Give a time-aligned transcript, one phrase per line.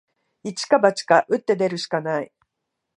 [0.41, 2.31] 一か八か、打って出るしかない